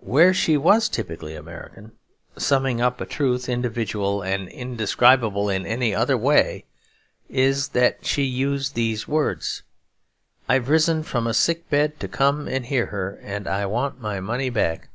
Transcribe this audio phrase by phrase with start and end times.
[0.00, 1.92] Where she was typically American,
[2.38, 6.64] summing up a truth individual and indescribable in any other way,
[7.28, 9.64] is that she used these words:
[10.48, 14.18] 'I've risen from a sick bed to come and hear her, and I want my
[14.18, 14.88] money back.'